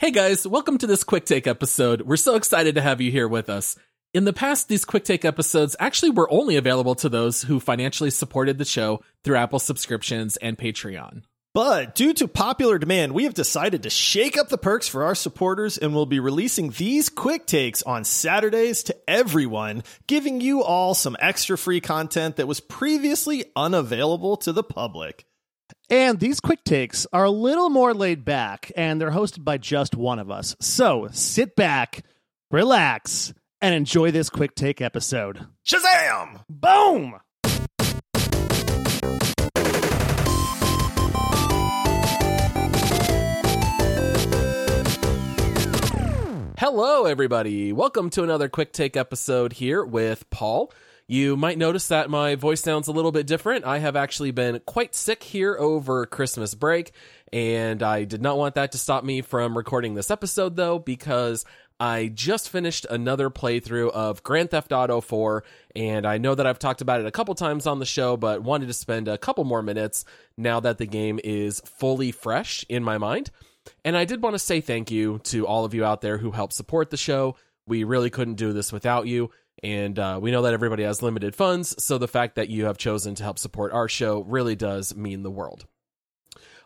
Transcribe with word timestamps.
Hey 0.00 0.12
guys, 0.12 0.46
welcome 0.46 0.78
to 0.78 0.86
this 0.86 1.04
quick 1.04 1.26
take 1.26 1.46
episode. 1.46 2.00
We're 2.00 2.16
so 2.16 2.34
excited 2.34 2.76
to 2.76 2.80
have 2.80 3.02
you 3.02 3.10
here 3.10 3.28
with 3.28 3.50
us. 3.50 3.76
In 4.14 4.24
the 4.24 4.32
past, 4.32 4.66
these 4.66 4.86
quick 4.86 5.04
take 5.04 5.26
episodes 5.26 5.76
actually 5.78 6.12
were 6.12 6.32
only 6.32 6.56
available 6.56 6.94
to 6.94 7.10
those 7.10 7.42
who 7.42 7.60
financially 7.60 8.08
supported 8.08 8.56
the 8.56 8.64
show 8.64 9.02
through 9.22 9.36
Apple 9.36 9.58
subscriptions 9.58 10.38
and 10.38 10.56
Patreon. 10.56 11.24
But 11.52 11.94
due 11.94 12.14
to 12.14 12.28
popular 12.28 12.78
demand, 12.78 13.12
we 13.12 13.24
have 13.24 13.34
decided 13.34 13.82
to 13.82 13.90
shake 13.90 14.38
up 14.38 14.48
the 14.48 14.56
perks 14.56 14.88
for 14.88 15.04
our 15.04 15.14
supporters 15.14 15.76
and 15.76 15.94
we'll 15.94 16.06
be 16.06 16.18
releasing 16.18 16.70
these 16.70 17.10
quick 17.10 17.44
takes 17.44 17.82
on 17.82 18.04
Saturdays 18.04 18.82
to 18.84 18.96
everyone, 19.06 19.82
giving 20.06 20.40
you 20.40 20.62
all 20.62 20.94
some 20.94 21.14
extra 21.20 21.58
free 21.58 21.82
content 21.82 22.36
that 22.36 22.48
was 22.48 22.60
previously 22.60 23.44
unavailable 23.54 24.38
to 24.38 24.52
the 24.54 24.64
public. 24.64 25.26
And 25.92 26.20
these 26.20 26.38
quick 26.38 26.62
takes 26.62 27.04
are 27.12 27.24
a 27.24 27.30
little 27.32 27.68
more 27.68 27.92
laid 27.92 28.24
back, 28.24 28.70
and 28.76 29.00
they're 29.00 29.10
hosted 29.10 29.42
by 29.42 29.58
just 29.58 29.96
one 29.96 30.20
of 30.20 30.30
us. 30.30 30.54
So 30.60 31.08
sit 31.10 31.56
back, 31.56 32.04
relax, 32.48 33.34
and 33.60 33.74
enjoy 33.74 34.12
this 34.12 34.30
quick 34.30 34.54
take 34.54 34.80
episode. 34.80 35.48
Shazam! 35.66 36.44
Boom! 36.48 37.16
Hello, 46.56 47.06
everybody. 47.06 47.72
Welcome 47.72 48.10
to 48.10 48.22
another 48.22 48.48
quick 48.48 48.72
take 48.72 48.96
episode 48.96 49.54
here 49.54 49.84
with 49.84 50.30
Paul. 50.30 50.72
You 51.10 51.36
might 51.36 51.58
notice 51.58 51.88
that 51.88 52.08
my 52.08 52.36
voice 52.36 52.60
sounds 52.60 52.86
a 52.86 52.92
little 52.92 53.10
bit 53.10 53.26
different. 53.26 53.64
I 53.64 53.78
have 53.78 53.96
actually 53.96 54.30
been 54.30 54.60
quite 54.64 54.94
sick 54.94 55.24
here 55.24 55.56
over 55.58 56.06
Christmas 56.06 56.54
break, 56.54 56.92
and 57.32 57.82
I 57.82 58.04
did 58.04 58.22
not 58.22 58.38
want 58.38 58.54
that 58.54 58.70
to 58.70 58.78
stop 58.78 59.02
me 59.02 59.20
from 59.20 59.56
recording 59.56 59.94
this 59.94 60.12
episode, 60.12 60.54
though, 60.54 60.78
because 60.78 61.44
I 61.80 62.12
just 62.14 62.48
finished 62.48 62.86
another 62.88 63.28
playthrough 63.28 63.90
of 63.90 64.22
Grand 64.22 64.52
Theft 64.52 64.70
Auto 64.70 65.00
4, 65.00 65.42
and 65.74 66.06
I 66.06 66.18
know 66.18 66.36
that 66.36 66.46
I've 66.46 66.60
talked 66.60 66.80
about 66.80 67.00
it 67.00 67.06
a 67.06 67.10
couple 67.10 67.34
times 67.34 67.66
on 67.66 67.80
the 67.80 67.86
show, 67.86 68.16
but 68.16 68.44
wanted 68.44 68.68
to 68.68 68.72
spend 68.72 69.08
a 69.08 69.18
couple 69.18 69.42
more 69.42 69.62
minutes 69.62 70.04
now 70.36 70.60
that 70.60 70.78
the 70.78 70.86
game 70.86 71.18
is 71.24 71.58
fully 71.64 72.12
fresh 72.12 72.64
in 72.68 72.84
my 72.84 72.98
mind. 72.98 73.32
And 73.84 73.96
I 73.96 74.04
did 74.04 74.22
want 74.22 74.34
to 74.34 74.38
say 74.38 74.60
thank 74.60 74.92
you 74.92 75.18
to 75.24 75.44
all 75.44 75.64
of 75.64 75.74
you 75.74 75.84
out 75.84 76.02
there 76.02 76.18
who 76.18 76.30
help 76.30 76.52
support 76.52 76.90
the 76.90 76.96
show. 76.96 77.34
We 77.66 77.82
really 77.82 78.10
couldn't 78.10 78.34
do 78.34 78.52
this 78.52 78.72
without 78.72 79.08
you. 79.08 79.32
And 79.62 79.98
uh, 79.98 80.18
we 80.22 80.30
know 80.30 80.42
that 80.42 80.54
everybody 80.54 80.84
has 80.84 81.02
limited 81.02 81.36
funds, 81.36 81.82
so 81.82 81.98
the 81.98 82.08
fact 82.08 82.36
that 82.36 82.48
you 82.48 82.64
have 82.64 82.78
chosen 82.78 83.14
to 83.16 83.22
help 83.22 83.38
support 83.38 83.72
our 83.72 83.88
show 83.88 84.20
really 84.22 84.56
does 84.56 84.96
mean 84.96 85.22
the 85.22 85.30
world. 85.30 85.66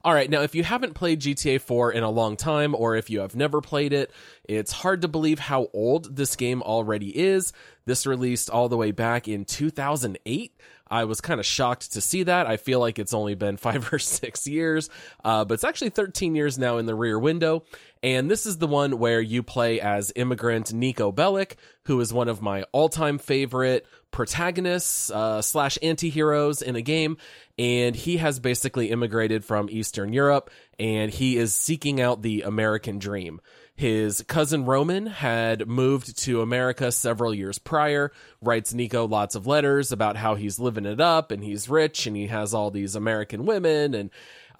All 0.05 0.13
right, 0.13 0.29
now 0.29 0.43
if 0.43 0.55
you 0.55 0.63
haven't 0.63 0.93
played 0.93 1.21
GTA 1.21 1.63
4 1.63 1.93
in 1.93 2.03
a 2.03 2.11
long 2.11 2.37
time, 2.37 2.75
or 2.75 2.95
if 2.95 3.09
you 3.09 3.21
have 3.21 3.35
never 3.35 3.63
played 3.63 3.95
it, 3.95 4.13
it's 4.45 4.71
hard 4.71 5.01
to 5.01 5.09
believe 5.09 5.39
how 5.39 5.69
old 5.73 6.15
this 6.15 6.37
game 6.37 6.61
already 6.61 7.09
is. 7.19 7.55
This 7.87 8.07
released 8.07 8.51
all 8.51 8.69
the 8.69 8.77
way 8.77 8.91
back 8.91 9.29
in 9.29 9.47
2008. 9.47 10.61
I 10.89 11.05
was 11.05 11.23
kind 11.23 11.41
of 11.41 11.47
shocked 11.47 11.93
to 11.93 12.03
see 12.03 12.25
that. 12.25 12.47
I 12.47 12.59
feel 12.59 12.81
like 12.81 12.99
it's 12.99 13.15
only 13.15 13.35
been 13.35 13.57
five 13.57 13.91
or 13.95 13.99
six 13.99 14.47
years, 14.47 14.91
uh, 15.25 15.47
but 15.47 15.55
it's 15.55 15.65
actually 15.65 15.89
13 15.89 16.35
years 16.35 16.59
now 16.59 16.77
in 16.77 16.85
the 16.85 16.95
rear 16.95 17.19
window. 17.19 17.65
And 18.05 18.31
this 18.31 18.45
is 18.45 18.59
the 18.59 18.67
one 18.67 18.99
where 18.99 19.23
you 19.23 19.43
play 19.43 19.81
as 19.81 20.13
immigrant 20.15 20.67
Niko 20.67 21.13
Bellic, 21.13 21.55
who 21.87 21.99
is 22.01 22.13
one 22.13 22.29
of 22.29 22.43
my 22.43 22.65
all 22.71 22.91
time 22.91 23.17
favorite 23.17 23.87
protagonists 24.11 25.11
uh, 25.11 25.41
slash 25.41 25.79
anti 25.83 26.11
heroes 26.11 26.61
in 26.61 26.77
a 26.77 26.83
game. 26.83 27.17
And 27.59 27.97
he 27.97 28.19
has 28.19 28.39
basically 28.41 28.91
immigrated 28.91 29.43
from 29.43 29.71
Eastern 29.71 30.13
Europe 30.13 30.51
and 30.79 31.11
he 31.11 31.39
is 31.39 31.55
seeking 31.55 31.99
out 31.99 32.21
the 32.21 32.43
American 32.43 32.99
dream. 32.99 33.41
His 33.75 34.23
cousin 34.29 34.67
Roman 34.67 35.07
had 35.07 35.67
moved 35.67 36.19
to 36.25 36.43
America 36.43 36.93
several 36.93 37.35
years 37.35 37.59
prior, 37.59 38.13
writes 38.43 38.75
Niko 38.75 39.09
lots 39.09 39.35
of 39.35 39.47
letters 39.47 39.93
about 39.93 40.17
how 40.17 40.35
he's 40.35 40.61
living 40.61 40.85
it 40.85 41.01
up 41.01 41.31
and 41.31 41.43
he's 41.43 41.71
rich 41.71 42.07
and 42.07 42.15
he 42.15 42.27
has 42.27 42.53
all 42.53 42.71
these 42.71 42.95
American 42.95 43.47
women 43.47 43.95
and 43.95 44.11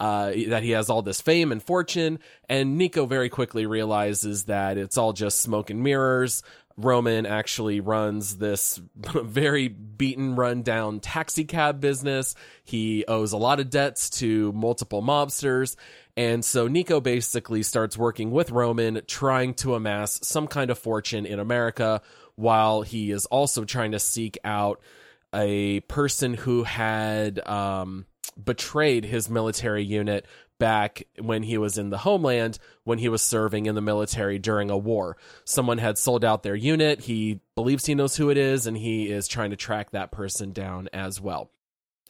uh, 0.01 0.33
that 0.49 0.63
he 0.63 0.71
has 0.71 0.91
all 0.91 1.03
this 1.03 1.21
fame 1.21 1.53
and 1.53 1.63
fortune. 1.63 2.19
And 2.49 2.81
Niko 2.81 3.09
very 3.09 3.29
quickly 3.29 3.67
realizes 3.67 4.45
that 4.45 4.79
it's 4.79 4.99
all 4.99 5.13
just 5.13 5.41
smoke 5.41 5.71
and 5.71 5.83
mirrors. 5.83 6.43
Roman 6.77 7.25
actually 7.25 7.81
runs 7.81 8.39
this 8.39 8.81
very 8.97 9.69
beaten, 9.69 10.35
run 10.35 10.63
down 10.63 11.01
taxi 11.01 11.45
cab 11.45 11.81
business. 11.81 12.35
He 12.65 13.05
owes 13.07 13.33
a 13.33 13.37
lot 13.37 13.61
of 13.61 13.71
debts 13.71 14.11
to 14.19 14.53
multiple 14.53 15.03
mobsters. 15.03 15.77
And 16.17 16.45
so 16.45 16.69
Niko 16.69 17.03
basically 17.03 17.63
starts 17.63 17.97
working 17.97 18.31
with 18.31 18.51
Roman, 18.51 19.03
trying 19.07 19.55
to 19.55 19.75
amass 19.75 20.21
some 20.27 20.47
kind 20.47 20.71
of 20.71 20.79
fortune 20.79 21.27
in 21.27 21.41
America, 21.41 22.03
while 22.37 22.83
he 22.83 23.11
is 23.11 23.27
also 23.27 23.65
trying 23.65 23.93
to 23.93 23.99
seek 23.99 24.39
out 24.45 24.81
a 25.33 25.81
person 25.81 26.35
who 26.35 26.63
had 26.63 27.47
um, 27.47 28.07
betrayed 28.43 29.05
his 29.05 29.29
military 29.29 29.85
unit 29.85 30.27
back 30.59 31.03
when 31.21 31.43
he 31.43 31.59
was 31.59 31.79
in 31.79 31.91
the 31.91 31.99
homeland 31.99 32.59
when 32.85 32.99
he 32.99 33.09
was 33.09 33.23
serving 33.23 33.67
in 33.67 33.75
the 33.75 33.81
military 33.81 34.39
during 34.39 34.71
a 34.71 34.79
war. 34.79 35.17
Someone 35.45 35.79
had 35.79 35.99
sold 35.99 36.25
out 36.25 36.43
their 36.43 36.55
unit. 36.55 37.01
He 37.01 37.41
believes 37.55 37.87
he 37.87 37.95
knows 37.95 38.17
who 38.17 38.31
it 38.31 38.37
is, 38.37 38.67
and 38.67 38.77
he 38.77 39.11
is 39.11 39.27
trying 39.29 39.51
to 39.51 39.57
track 39.57 39.91
that 39.91 40.13
person 40.13 40.53
down 40.53 40.89
as 40.93 41.21
well. 41.21 41.51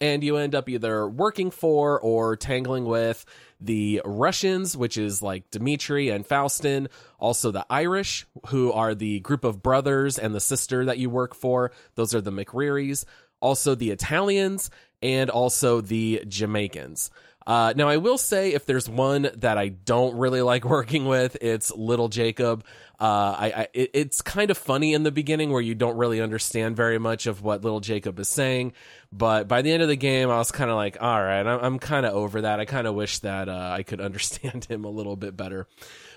And 0.01 0.25
you 0.25 0.37
end 0.37 0.55
up 0.55 0.69
either 0.69 1.09
working 1.09 1.51
for 1.51 2.01
or 2.01 2.37
tangling 2.37 2.85
with 2.85 3.25
the 3.61 4.03
Russians, 4.05 4.77
which 4.77 4.99
is 4.99 5.23
like 5.23 5.51
Dimitri 5.51 6.11
and 6.11 6.27
Faustin, 6.27 6.89
also 7.19 7.51
the 7.51 7.65
Irish, 7.71 8.27
who 8.49 8.73
are 8.73 8.95
the 8.95 9.21
group 9.21 9.45
of 9.45 9.63
brothers 9.63 10.19
and 10.19 10.35
the 10.35 10.41
sister 10.41 10.85
that 10.85 10.99
you 10.99 11.09
work 11.09 11.35
for. 11.35 11.71
Those 11.95 12.15
are 12.15 12.21
the 12.21 12.33
McRearys. 12.33 13.05
Also 13.41 13.75
the 13.75 13.91
Italians 13.91 14.69
and 15.05 15.31
also 15.31 15.83
the 15.83 16.25
Jamaicans. 16.27 17.11
Uh, 17.47 17.75
now, 17.77 17.89
I 17.89 17.99
will 17.99 18.17
say 18.17 18.55
if 18.55 18.65
there's 18.65 18.89
one 18.89 19.29
that 19.37 19.59
I 19.59 19.69
don't 19.69 20.17
really 20.17 20.41
like 20.53 20.65
working 20.65 21.05
with, 21.05 21.37
it's 21.41 21.71
Little 21.71 22.09
Jacob. 22.09 22.65
Uh, 22.99 23.37
I, 23.37 23.53
I 23.57 23.69
it's 23.75 24.23
kind 24.23 24.51
of 24.51 24.57
funny 24.57 24.95
in 24.95 25.03
the 25.03 25.11
beginning 25.13 25.51
where 25.51 25.61
you 25.61 25.75
don't 25.75 25.97
really 25.97 26.23
understand 26.23 26.77
very 26.77 26.99
much 26.99 27.27
of 27.27 27.43
what 27.43 27.63
Little 27.63 27.81
Jacob 27.81 28.19
is 28.19 28.29
saying, 28.29 28.73
but 29.13 29.47
by 29.47 29.63
the 29.63 29.73
end 29.73 29.83
of 29.83 29.89
the 29.89 29.97
game, 29.97 30.31
I 30.31 30.39
was 30.39 30.51
kind 30.51 30.71
of 30.71 30.77
like, 30.77 30.97
all 31.01 31.23
right, 31.23 31.47
I'm, 31.47 31.61
I'm 31.61 31.79
kind 31.79 32.07
of 32.07 32.15
over 32.15 32.43
that. 32.43 32.61
I 32.61 32.65
kind 32.65 32.87
of 32.87 32.95
wish 32.95 33.19
that 33.19 33.49
uh, 33.49 33.75
I 33.77 33.83
could 33.83 34.01
understand 34.01 34.65
him 34.65 34.85
a 34.85 34.91
little 34.91 35.17
bit 35.17 35.37
better. 35.37 35.67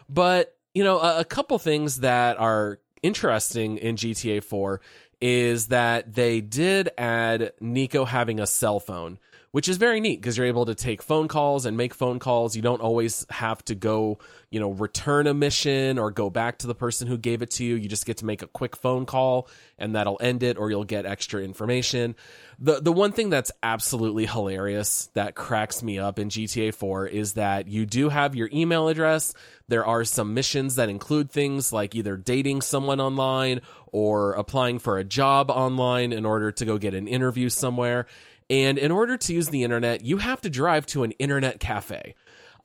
But 0.07 0.55
you 0.73 0.83
know, 0.83 0.99
a, 0.99 1.19
a 1.19 1.25
couple 1.25 1.59
things 1.59 1.97
that 1.97 2.39
are 2.39 2.79
interesting 3.03 3.77
in 3.77 3.95
GTA 3.95 4.43
4 4.43 4.81
is 5.21 5.67
that 5.67 6.13
they 6.13 6.41
did 6.41 6.89
add 6.97 7.53
Niko 7.61 8.07
having 8.07 8.39
a 8.39 8.47
cell 8.47 8.79
phone 8.79 9.19
which 9.51 9.69
is 9.69 9.77
very 9.77 9.99
neat 9.99 10.21
because 10.21 10.37
you're 10.37 10.47
able 10.47 10.65
to 10.65 10.75
take 10.75 11.01
phone 11.01 11.27
calls 11.27 11.65
and 11.65 11.77
make 11.77 11.93
phone 11.93 12.19
calls. 12.19 12.55
You 12.55 12.61
don't 12.61 12.81
always 12.81 13.25
have 13.29 13.63
to 13.65 13.75
go, 13.75 14.19
you 14.49 14.59
know, 14.59 14.71
return 14.71 15.25
a 15.27 15.33
mission 15.33 15.97
or 15.97 16.11
go 16.11 16.29
back 16.29 16.59
to 16.59 16.67
the 16.67 16.75
person 16.75 17.07
who 17.07 17.17
gave 17.17 17.41
it 17.41 17.51
to 17.51 17.63
you. 17.63 17.75
You 17.75 17.87
just 17.87 18.05
get 18.05 18.17
to 18.17 18.25
make 18.25 18.41
a 18.41 18.47
quick 18.47 18.75
phone 18.75 19.05
call 19.05 19.47
and 19.77 19.95
that'll 19.95 20.19
end 20.21 20.43
it 20.43 20.57
or 20.57 20.69
you'll 20.69 20.83
get 20.83 21.05
extra 21.05 21.41
information. 21.41 22.15
The 22.59 22.81
the 22.81 22.91
one 22.91 23.11
thing 23.11 23.29
that's 23.29 23.51
absolutely 23.63 24.25
hilarious 24.25 25.09
that 25.13 25.35
cracks 25.35 25.81
me 25.81 25.97
up 25.99 26.19
in 26.19 26.29
GTA 26.29 26.73
4 26.73 27.07
is 27.07 27.33
that 27.33 27.67
you 27.67 27.85
do 27.85 28.09
have 28.09 28.35
your 28.35 28.49
email 28.51 28.87
address. 28.89 29.33
There 29.69 29.85
are 29.85 30.03
some 30.03 30.33
missions 30.33 30.75
that 30.75 30.89
include 30.89 31.31
things 31.31 31.71
like 31.71 31.95
either 31.95 32.17
dating 32.17 32.61
someone 32.61 32.99
online 32.99 33.61
or 33.91 34.33
applying 34.33 34.79
for 34.79 34.97
a 34.97 35.03
job 35.03 35.49
online 35.49 36.11
in 36.11 36.25
order 36.25 36.51
to 36.51 36.65
go 36.65 36.77
get 36.77 36.93
an 36.93 37.07
interview 37.07 37.49
somewhere. 37.49 38.07
And 38.49 38.77
in 38.77 38.91
order 38.91 39.17
to 39.17 39.33
use 39.33 39.49
the 39.49 39.63
internet, 39.63 40.03
you 40.03 40.17
have 40.17 40.41
to 40.41 40.49
drive 40.49 40.85
to 40.87 41.03
an 41.03 41.11
internet 41.11 41.59
cafe, 41.59 42.15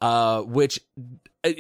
uh, 0.00 0.42
which 0.42 0.80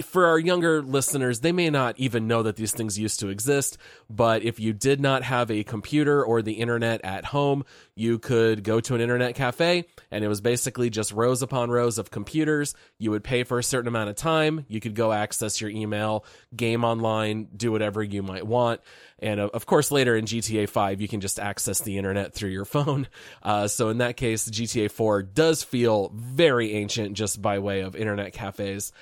for 0.04 0.26
our 0.26 0.38
younger 0.38 0.80
listeners, 0.80 1.40
they 1.40 1.50
may 1.50 1.68
not 1.68 1.98
even 1.98 2.28
know 2.28 2.44
that 2.44 2.56
these 2.56 2.72
things 2.72 2.98
used 2.98 3.18
to 3.20 3.28
exist. 3.28 3.78
But 4.08 4.42
if 4.42 4.60
you 4.60 4.72
did 4.72 5.00
not 5.00 5.24
have 5.24 5.50
a 5.50 5.64
computer 5.64 6.24
or 6.24 6.40
the 6.40 6.52
internet 6.52 7.00
at 7.04 7.24
home, 7.26 7.64
you 7.96 8.18
could 8.18 8.62
go 8.62 8.80
to 8.80 8.94
an 8.94 9.00
internet 9.00 9.34
cafe 9.34 9.86
and 10.10 10.24
it 10.24 10.28
was 10.28 10.40
basically 10.40 10.88
just 10.88 11.12
rows 11.12 11.42
upon 11.42 11.70
rows 11.70 11.98
of 11.98 12.10
computers. 12.10 12.74
You 12.98 13.10
would 13.10 13.24
pay 13.24 13.42
for 13.42 13.58
a 13.58 13.64
certain 13.64 13.88
amount 13.88 14.10
of 14.10 14.16
time. 14.16 14.64
You 14.68 14.80
could 14.80 14.94
go 14.94 15.12
access 15.12 15.60
your 15.60 15.70
email, 15.70 16.24
game 16.54 16.84
online, 16.84 17.48
do 17.56 17.72
whatever 17.72 18.02
you 18.02 18.22
might 18.22 18.46
want. 18.46 18.80
And 19.18 19.40
uh, 19.40 19.50
of 19.52 19.66
course, 19.66 19.90
later 19.90 20.16
in 20.16 20.26
GTA 20.26 20.68
5, 20.68 21.00
you 21.00 21.08
can 21.08 21.20
just 21.20 21.40
access 21.40 21.80
the 21.80 21.98
internet 21.98 22.34
through 22.34 22.50
your 22.50 22.64
phone. 22.64 23.08
Uh, 23.42 23.66
so 23.66 23.88
in 23.88 23.98
that 23.98 24.16
case, 24.16 24.48
GTA 24.48 24.90
4 24.92 25.22
does 25.22 25.64
feel 25.64 26.12
very 26.14 26.72
ancient 26.74 27.14
just 27.14 27.42
by 27.42 27.58
way 27.58 27.80
of 27.80 27.96
internet 27.96 28.32
cafes. 28.32 28.92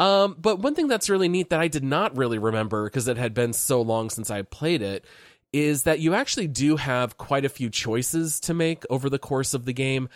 Um, 0.00 0.34
but 0.38 0.60
one 0.60 0.74
thing 0.74 0.88
that's 0.88 1.10
really 1.10 1.28
neat 1.28 1.50
that 1.50 1.60
I 1.60 1.68
did 1.68 1.84
not 1.84 2.16
really 2.16 2.38
remember 2.38 2.84
because 2.84 3.06
it 3.06 3.18
had 3.18 3.34
been 3.34 3.52
so 3.52 3.82
long 3.82 4.08
since 4.08 4.30
I 4.30 4.40
played 4.40 4.80
it 4.80 5.04
is 5.52 5.82
that 5.82 6.00
you 6.00 6.14
actually 6.14 6.46
do 6.46 6.76
have 6.76 7.18
quite 7.18 7.44
a 7.44 7.50
few 7.50 7.68
choices 7.68 8.40
to 8.40 8.54
make 8.54 8.84
over 8.88 9.10
the 9.10 9.18
course 9.18 9.52
of 9.52 9.66
the 9.66 9.74
game. 9.74 10.08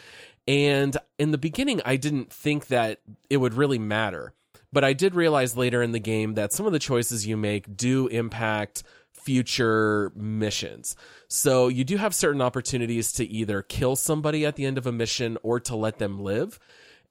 And 0.49 0.97
in 1.19 1.33
the 1.33 1.39
beginning, 1.39 1.83
I 1.85 1.97
didn't 1.97 2.33
think 2.33 2.69
that 2.69 3.01
it 3.29 3.37
would 3.37 3.53
really 3.53 3.79
matter. 3.79 4.33
But 4.73 4.85
I 4.85 4.95
did 4.95 5.15
realize 5.15 5.55
later 5.55 5.83
in 5.83 5.93
the 5.93 6.01
game 6.01 6.35
that 6.35 6.55
some 6.55 6.65
of 6.65 6.73
the 6.73 6.79
choices 6.79 7.27
you 7.27 7.37
make 7.37 7.77
do 7.77 8.07
impact 8.07 8.85
future 9.13 10.13
missions. 10.17 10.97
So 11.29 11.69
you 11.69 11.85
do 11.85 11.99
have 11.99 12.15
certain 12.15 12.41
opportunities 12.41 13.13
to 13.13 13.25
either 13.27 13.61
kill 13.61 13.97
somebody 13.97 14.47
at 14.47 14.57
the 14.57 14.65
end 14.65 14.79
of 14.79 14.87
a 14.87 14.93
mission 14.93 15.37
or 15.43 15.61
to 15.61 15.77
let 15.77 15.99
them 15.99 16.19
live. 16.19 16.59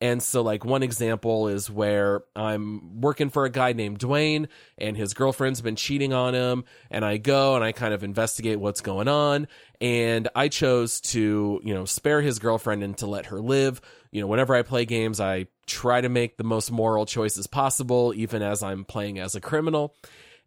And 0.04 0.22
so, 0.22 0.42
like, 0.42 0.66
one 0.66 0.84
example 0.84 1.48
is 1.48 1.70
where 1.70 2.24
I'm 2.36 3.00
working 3.00 3.30
for 3.30 3.46
a 3.46 3.50
guy 3.50 3.72
named 3.72 4.00
Dwayne, 4.00 4.50
and 4.78 4.98
his 4.98 5.14
girlfriend's 5.14 5.62
been 5.62 5.78
cheating 5.78 6.12
on 6.12 6.34
him. 6.34 6.66
And 6.92 7.06
I 7.06 7.16
go 7.16 7.56
and 7.56 7.64
I 7.64 7.72
kind 7.72 7.94
of 7.94 8.04
investigate 8.04 8.60
what's 8.60 8.82
going 8.82 9.08
on. 9.08 9.48
And 9.80 10.28
I 10.36 10.50
chose 10.50 11.00
to, 11.00 11.62
you 11.64 11.74
know, 11.74 11.86
spare 11.86 12.20
his 12.20 12.40
girlfriend 12.40 12.84
and 12.84 12.98
to 12.98 13.08
let 13.08 13.28
her 13.28 13.40
live. 13.40 13.80
You 14.12 14.20
know, 14.20 14.28
whenever 14.28 14.54
I 14.54 14.64
play 14.64 14.84
games, 14.84 15.22
I 15.22 15.48
try 15.68 16.02
to 16.02 16.10
make 16.10 16.36
the 16.36 16.44
most 16.44 16.70
moral 16.70 17.06
choices 17.06 17.48
possible, 17.48 18.14
even 18.14 18.42
as 18.42 18.62
I'm 18.62 18.84
playing 18.84 19.20
as 19.20 19.36
a 19.36 19.42
criminal. 19.42 19.96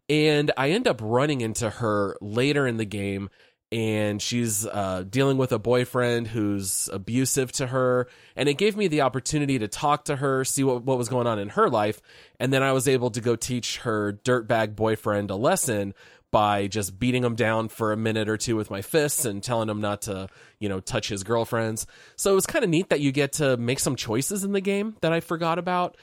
And 0.07 0.51
I 0.55 0.69
end 0.69 0.87
up 0.87 1.01
running 1.01 1.41
into 1.41 1.67
her 1.67 2.15
later 2.21 2.67
in 2.67 2.77
the 2.77 2.85
game 2.85 3.31
and 3.71 4.21
she's 4.21 4.65
uh, 4.65 5.03
dealing 5.09 5.37
with 5.37 5.51
a 5.51 5.59
boyfriend 5.59 6.27
who's 6.27 6.89
abusive 6.93 7.51
to 7.53 7.67
her. 7.67 8.07
And 8.35 8.47
it 8.47 8.57
gave 8.57 8.77
me 8.77 8.87
the 8.87 9.01
opportunity 9.01 9.59
to 9.59 9.67
talk 9.67 10.05
to 10.05 10.15
her, 10.15 10.45
see 10.45 10.63
what, 10.63 10.83
what 10.83 10.97
was 10.97 11.09
going 11.09 11.27
on 11.27 11.37
in 11.37 11.49
her 11.49 11.69
life. 11.69 12.01
And 12.39 12.53
then 12.53 12.63
I 12.63 12.71
was 12.71 12.87
able 12.87 13.11
to 13.11 13.21
go 13.21 13.35
teach 13.35 13.79
her 13.79 14.13
dirtbag 14.23 14.75
boyfriend 14.75 15.31
a 15.31 15.35
lesson 15.35 15.93
by 16.31 16.67
just 16.67 16.97
beating 16.97 17.23
him 17.23 17.35
down 17.35 17.67
for 17.67 17.91
a 17.91 17.97
minute 17.97 18.29
or 18.29 18.37
two 18.37 18.55
with 18.55 18.69
my 18.69 18.81
fists 18.81 19.25
and 19.25 19.43
telling 19.43 19.69
him 19.69 19.81
not 19.81 20.03
to, 20.03 20.27
you 20.59 20.69
know, 20.69 20.79
touch 20.79 21.09
his 21.09 21.23
girlfriends. 21.23 21.87
So 22.15 22.31
it 22.31 22.35
was 22.35 22.45
kind 22.45 22.63
of 22.63 22.69
neat 22.69 22.89
that 22.89 23.01
you 23.01 23.11
get 23.11 23.33
to 23.33 23.57
make 23.57 23.79
some 23.79 23.95
choices 23.95 24.43
in 24.43 24.51
the 24.53 24.61
game 24.61 24.95
that 25.01 25.11
I 25.11 25.19
forgot 25.19 25.57
about. 25.59 25.97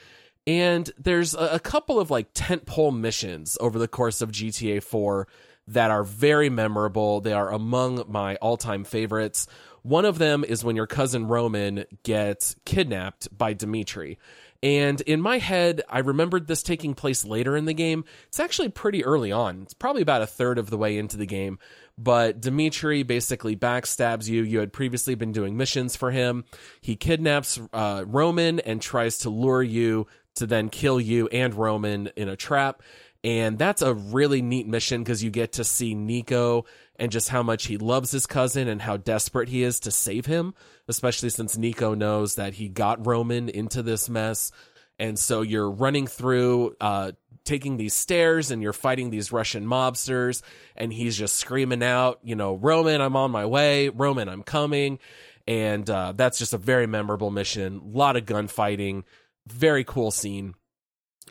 And 0.47 0.89
there's 0.97 1.33
a, 1.33 1.53
a 1.53 1.59
couple 1.59 1.99
of 1.99 2.11
like 2.11 2.33
tentpole 2.33 2.95
missions 2.95 3.57
over 3.59 3.79
the 3.79 3.87
course 3.87 4.21
of 4.21 4.31
GTA 4.31 4.83
4 4.83 5.27
that 5.67 5.91
are 5.91 6.03
very 6.03 6.49
memorable. 6.49 7.21
They 7.21 7.33
are 7.33 7.51
among 7.51 8.05
my 8.07 8.35
all 8.37 8.57
time 8.57 8.83
favorites. 8.83 9.47
One 9.81 10.05
of 10.05 10.17
them 10.17 10.43
is 10.43 10.63
when 10.63 10.75
your 10.75 10.87
cousin 10.87 11.27
Roman 11.27 11.85
gets 12.03 12.55
kidnapped 12.65 13.35
by 13.35 13.53
Dimitri. 13.53 14.17
And 14.63 14.99
in 15.01 15.21
my 15.21 15.37
head, 15.37 15.83
I 15.87 15.99
remembered 15.99 16.47
this 16.47 16.63
taking 16.63 16.95
place 16.95 17.23
later 17.23 17.55
in 17.55 17.65
the 17.65 17.73
game. 17.73 18.03
It's 18.27 18.39
actually 18.39 18.69
pretty 18.69 19.05
early 19.05 19.31
on. 19.31 19.61
It's 19.61 19.75
probably 19.75 20.01
about 20.01 20.23
a 20.23 20.27
third 20.27 20.57
of 20.57 20.71
the 20.71 20.77
way 20.77 20.97
into 20.97 21.17
the 21.17 21.27
game. 21.27 21.59
But 21.99 22.41
Dimitri 22.41 23.03
basically 23.03 23.55
backstabs 23.55 24.27
you. 24.27 24.41
You 24.41 24.59
had 24.59 24.73
previously 24.73 25.13
been 25.13 25.31
doing 25.31 25.55
missions 25.55 25.95
for 25.95 26.09
him. 26.09 26.45
He 26.81 26.95
kidnaps 26.95 27.59
uh, 27.73 28.05
Roman 28.07 28.59
and 28.59 28.81
tries 28.81 29.19
to 29.19 29.29
lure 29.29 29.61
you 29.61 30.07
to 30.35 30.47
then 30.47 30.69
kill 30.69 30.99
you 30.99 31.27
and 31.27 31.53
Roman 31.53 32.09
in 32.15 32.27
a 32.27 32.35
trap. 32.35 32.81
And 33.25 33.57
that's 33.57 33.81
a 33.81 33.95
really 33.95 34.43
neat 34.43 34.67
mission 34.67 35.01
because 35.01 35.23
you 35.23 35.31
get 35.31 35.53
to 35.53 35.63
see 35.63 35.95
Niko 35.95 36.63
and 36.97 37.11
just 37.11 37.27
how 37.27 37.41
much 37.41 37.65
he 37.65 37.79
loves 37.79 38.11
his 38.11 38.27
cousin 38.27 38.67
and 38.67 38.79
how 38.79 38.97
desperate 38.97 39.49
he 39.49 39.63
is 39.63 39.79
to 39.79 39.91
save 39.91 40.27
him, 40.27 40.53
especially 40.87 41.31
since 41.31 41.57
Niko 41.57 41.97
knows 41.97 42.35
that 42.35 42.53
he 42.53 42.69
got 42.69 43.07
Roman 43.07 43.49
into 43.49 43.81
this 43.81 44.09
mess. 44.09 44.51
And 44.99 45.17
so 45.17 45.41
you're 45.41 45.71
running 45.71 46.05
through, 46.05 46.75
uh, 46.79 47.13
taking 47.45 47.77
these 47.77 47.95
stairs 47.95 48.51
and 48.51 48.61
you're 48.61 48.73
fighting 48.73 49.09
these 49.09 49.31
Russian 49.31 49.65
mobsters. 49.65 50.43
And 50.75 50.93
he's 50.93 51.17
just 51.17 51.37
screaming 51.37 51.81
out, 51.81 52.19
you 52.21 52.35
know, 52.35 52.53
Roman, 52.53 53.01
I'm 53.01 53.15
on 53.15 53.31
my 53.31 53.47
way. 53.47 53.89
Roman, 53.89 54.29
I'm 54.29 54.43
coming. 54.43 54.99
And 55.47 55.89
uh, 55.89 56.13
that's 56.15 56.37
just 56.37 56.53
a 56.53 56.59
very 56.59 56.85
memorable 56.85 57.31
mission. 57.31 57.77
A 57.77 57.97
lot 57.97 58.17
of 58.17 58.27
gunfighting. 58.27 59.03
Very 59.47 59.83
cool 59.83 60.11
scene. 60.11 60.53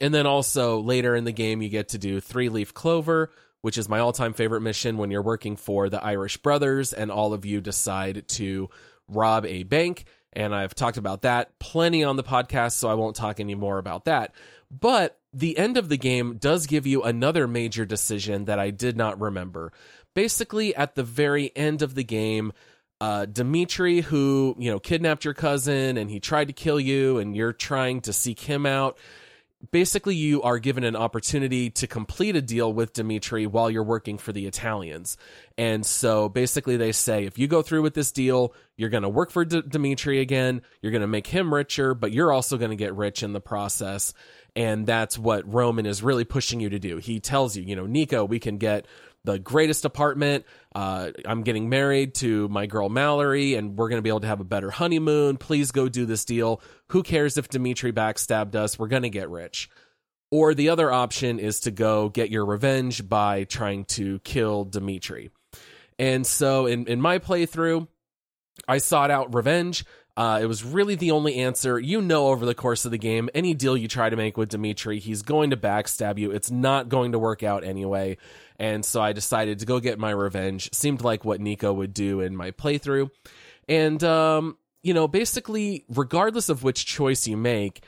And 0.01 0.13
then 0.13 0.27
also 0.27 0.81
later 0.81 1.15
in 1.15 1.25
the 1.25 1.33
game, 1.33 1.63
you 1.63 1.69
get 1.69 1.89
to 1.91 1.99
do 1.99 2.21
Three 2.21 2.49
Leaf 2.49 2.75
Clover, 2.75 3.31
which 3.61 3.79
is 3.79 3.89
my 3.89 4.01
all 4.01 4.13
time 4.13 4.33
favorite 4.33 4.61
mission 4.61 4.97
when 4.97 5.11
you're 5.11 5.23
working 5.23 5.57
for 5.57 5.89
the 5.89 6.03
Irish 6.03 6.37
Brothers 6.39 6.93
and 6.93 7.11
all 7.11 7.33
of 7.33 7.45
you 7.45 7.61
decide 7.61 8.27
to 8.29 8.69
rob 9.09 9.47
a 9.47 9.63
bank. 9.63 10.05
And 10.33 10.55
I've 10.55 10.75
talked 10.75 10.97
about 10.97 11.23
that 11.23 11.59
plenty 11.61 12.03
on 12.03 12.17
the 12.17 12.25
podcast, 12.25 12.73
so 12.73 12.89
I 12.89 12.95
won't 12.95 13.15
talk 13.15 13.39
any 13.39 13.55
more 13.55 13.79
about 13.79 14.07
that. 14.07 14.35
But 14.71 15.19
the 15.33 15.57
end 15.57 15.77
of 15.77 15.89
the 15.89 15.97
game 15.97 16.37
does 16.37 16.67
give 16.67 16.87
you 16.87 17.03
another 17.03 17.47
major 17.47 17.85
decision 17.85 18.47
that 18.47 18.59
I 18.59 18.71
did 18.71 18.97
not 18.97 19.21
remember. 19.21 19.73
Basically, 20.15 20.75
at 20.75 20.97
the 20.97 21.05
very 21.05 21.57
end 21.57 21.83
of 21.83 21.95
the 21.95 22.05
game, 22.05 22.53
uh, 23.01 23.27
Dimitri, 23.27 24.01
who, 24.01 24.57
you 24.59 24.71
know, 24.71 24.81
kidnapped 24.81 25.25
your 25.25 25.35
cousin 25.35 25.97
and 25.97 26.11
he 26.11 26.19
tried 26.19 26.49
to 26.49 26.53
kill 26.53 26.81
you, 26.81 27.19
and 27.19 27.37
you're 27.37 27.53
trying 27.53 28.01
to 28.03 28.13
seek 28.13 28.41
him 28.41 28.67
out 28.67 28.99
basically 29.71 30.17
you 30.17 30.43
are 30.43 30.59
given 30.59 30.85
an 30.85 30.97
opportunity 30.97 31.71
to 31.71 31.87
complete 31.87 32.37
a 32.37 32.43
deal 32.43 32.73
with 32.73 32.93
Dimitri 32.93 33.47
while 33.47 33.71
you're 33.71 33.85
working 33.85 34.19
for 34.19 34.33
the 34.33 34.47
Italians. 34.47 35.17
And 35.57 35.85
so 35.85 36.29
basically 36.29 36.77
they 36.77 36.93
say 36.93 37.25
if 37.25 37.39
you 37.39 37.47
go 37.47 37.63
through 37.63 37.83
with 37.83 37.95
this 37.95 38.13
deal, 38.13 38.55
you're 38.77 38.91
going 38.91 39.03
to 39.03 39.09
work 39.09 39.31
for 39.31 39.45
D- 39.45 39.63
Dimitri 39.67 40.21
again, 40.21 40.63
you're 40.83 40.93
going 40.93 41.03
to 41.03 41.07
make 41.07 41.27
him 41.27 41.53
richer, 41.53 41.95
but 41.95 42.13
you're 42.13 42.33
also 42.33 42.57
going 42.57 42.71
to 42.71 42.77
get 42.77 42.95
rich 42.95 43.23
in 43.23 43.33
the 43.33 43.41
process. 43.41 44.13
And 44.57 44.87
that's 44.87 45.19
what 45.19 45.53
Roman 45.53 45.87
is 45.87 46.03
really 46.03 46.25
pushing 46.25 46.61
you 46.61 46.71
to 46.71 46.79
do. 46.79 46.99
He 46.99 47.21
tells 47.21 47.57
you, 47.57 47.63
you 47.65 47.75
know, 47.75 47.87
Niko, 47.87 48.29
we 48.29 48.39
can 48.39 48.59
get 48.59 48.87
the 49.25 49.39
greatest 49.39 49.85
apartment. 49.85 50.45
Uh, 50.75 51.11
I'm 51.25 51.43
getting 51.43 51.69
married 51.69 52.15
to 52.17 52.49
my 52.49 52.67
girl 52.67 52.89
Mallory, 52.89 53.55
and 53.55 53.77
we're 53.77 53.89
going 53.89 53.99
to 53.99 54.03
be 54.03 54.11
able 54.11 54.21
to 54.21 54.27
have 54.27 54.41
a 54.41 54.45
better 54.45 54.71
honeymoon. 54.71 55.39
Please 55.39 55.71
go 55.71 55.89
do 55.89 56.07
this 56.07 56.25
deal. 56.25 56.61
Who 56.89 57.03
cares 57.03 57.37
if 57.37 57.49
Dimitri 57.49 57.93
backstabbed 57.93 58.55
us? 58.55 58.79
We're 58.79 58.89
going 58.89 59.03
to 59.03 59.11
get 59.11 59.31
rich. 59.31 59.71
Or 60.31 60.55
the 60.55 60.69
other 60.69 60.93
option 60.93 61.39
is 61.39 61.61
to 61.61 61.71
go 61.71 62.09
get 62.09 62.31
your 62.31 62.45
revenge 62.45 63.09
by 63.09 63.45
trying 63.45 63.85
to 63.87 64.19
kill 64.21 64.65
Dimitri. 64.65 65.31
And 65.99 66.27
so 66.27 66.67
in, 66.67 66.87
in 66.87 67.01
my 67.01 67.19
playthrough, 67.19 67.87
I 68.67 68.79
sought 68.79 69.11
out 69.11 69.35
revenge. 69.35 69.85
Uh, 70.17 70.39
it 70.41 70.47
was 70.47 70.63
really 70.63 70.95
the 70.95 71.11
only 71.11 71.37
answer. 71.37 71.79
You 71.79 72.01
know, 72.01 72.29
over 72.29 72.47
the 72.47 72.55
course 72.55 72.85
of 72.85 72.93
the 72.93 72.99
game, 72.99 73.29
any 73.35 73.53
deal 73.53 73.77
you 73.77 73.89
try 73.89 74.11
to 74.11 74.17
make 74.17 74.37
with 74.37 74.51
Dimitri, 74.51 75.01
he's 75.01 75.23
going 75.23 75.51
to 75.51 75.57
backstab 75.57 76.19
you. 76.19 76.31
It's 76.31 76.51
not 76.51 76.89
going 76.89 77.13
to 77.13 77.19
work 77.19 77.43
out 77.43 77.65
anyway. 77.65 78.17
And 78.57 78.85
so 78.85 79.03
I 79.03 79.13
decided 79.13 79.59
to 79.59 79.67
go 79.67 79.81
get 79.81 79.99
my 79.99 80.11
revenge. 80.11 80.73
Seemed 80.73 81.03
like 81.03 81.25
what 81.25 81.41
Niko 81.41 81.75
would 81.75 81.93
do 81.93 82.21
in 82.21 82.37
my 82.37 82.53
playthrough. 82.53 83.11
And, 83.69 84.03
um, 84.05 84.57
you 84.83 84.95
know, 84.95 85.09
basically, 85.09 85.85
regardless 85.89 86.49
of 86.49 86.63
which 86.63 86.87
choice 86.87 87.27
you 87.27 87.37
make, 87.37 87.83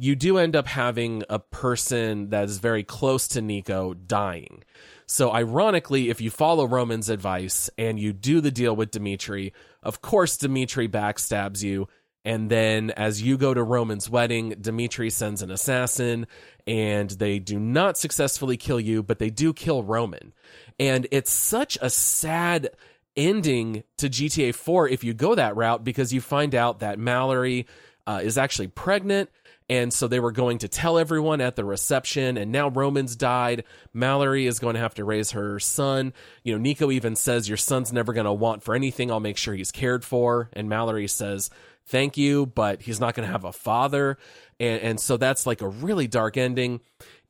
you 0.00 0.16
do 0.16 0.38
end 0.38 0.56
up 0.56 0.66
having 0.66 1.22
a 1.28 1.38
person 1.38 2.30
that 2.30 2.44
is 2.44 2.58
very 2.58 2.82
close 2.82 3.28
to 3.28 3.40
Niko 3.40 3.94
dying. 4.06 4.64
So, 5.06 5.32
ironically, 5.32 6.08
if 6.08 6.20
you 6.20 6.30
follow 6.30 6.66
Roman's 6.66 7.10
advice 7.10 7.68
and 7.76 7.98
you 7.98 8.12
do 8.12 8.40
the 8.40 8.50
deal 8.50 8.74
with 8.74 8.92
Dimitri, 8.92 9.52
of 9.82 10.00
course, 10.00 10.36
Dimitri 10.36 10.88
backstabs 10.88 11.62
you. 11.62 11.88
And 12.24 12.50
then, 12.50 12.90
as 12.90 13.20
you 13.20 13.36
go 13.36 13.52
to 13.52 13.62
Roman's 13.62 14.08
wedding, 14.08 14.50
Dimitri 14.60 15.10
sends 15.10 15.42
an 15.42 15.50
assassin, 15.50 16.26
and 16.66 17.10
they 17.10 17.38
do 17.38 17.58
not 17.58 17.98
successfully 17.98 18.56
kill 18.56 18.78
you, 18.78 19.02
but 19.02 19.18
they 19.18 19.30
do 19.30 19.52
kill 19.52 19.82
Roman. 19.82 20.32
And 20.78 21.06
it's 21.10 21.32
such 21.32 21.76
a 21.80 21.90
sad 21.90 22.70
ending 23.16 23.82
to 23.98 24.08
GTA 24.08 24.54
4 24.54 24.88
if 24.88 25.02
you 25.02 25.12
go 25.12 25.34
that 25.34 25.56
route 25.56 25.82
because 25.82 26.12
you 26.12 26.20
find 26.20 26.54
out 26.54 26.78
that 26.80 26.98
Mallory 26.98 27.66
uh, 28.06 28.20
is 28.22 28.38
actually 28.38 28.68
pregnant. 28.68 29.30
And 29.70 29.90
so 29.92 30.06
they 30.06 30.20
were 30.20 30.32
going 30.32 30.58
to 30.58 30.68
tell 30.68 30.98
everyone 30.98 31.40
at 31.40 31.56
the 31.56 31.64
reception, 31.64 32.36
and 32.36 32.52
now 32.52 32.68
Roman's 32.68 33.16
died. 33.16 33.64
Mallory 33.94 34.46
is 34.46 34.58
going 34.58 34.74
to 34.74 34.80
have 34.80 34.94
to 34.96 35.04
raise 35.04 35.30
her 35.30 35.58
son. 35.60 36.12
You 36.44 36.58
know, 36.58 36.62
Niko 36.62 36.92
even 36.92 37.16
says, 37.16 37.48
Your 37.48 37.56
son's 37.56 37.92
never 37.92 38.12
going 38.12 38.26
to 38.26 38.32
want 38.32 38.62
for 38.62 38.74
anything. 38.74 39.10
I'll 39.10 39.20
make 39.20 39.38
sure 39.38 39.54
he's 39.54 39.72
cared 39.72 40.04
for. 40.04 40.50
And 40.52 40.68
Mallory 40.68 41.06
says, 41.06 41.50
thank 41.90 42.16
you, 42.16 42.46
but 42.46 42.82
he's 42.82 43.00
not 43.00 43.14
going 43.14 43.26
to 43.26 43.32
have 43.32 43.44
a 43.44 43.52
father. 43.52 44.16
And, 44.58 44.80
and 44.80 45.00
so 45.00 45.16
that's 45.16 45.46
like 45.46 45.60
a 45.60 45.68
really 45.68 46.06
dark 46.06 46.36
ending. 46.36 46.80